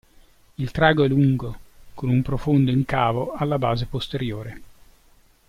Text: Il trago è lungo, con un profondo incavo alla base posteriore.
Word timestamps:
Il 0.55 0.71
trago 0.71 1.03
è 1.03 1.07
lungo, 1.07 1.59
con 1.93 2.09
un 2.09 2.23
profondo 2.23 2.71
incavo 2.71 3.33
alla 3.33 3.59
base 3.59 3.85
posteriore. 3.85 4.61